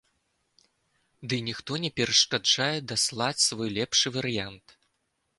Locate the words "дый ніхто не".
1.33-1.91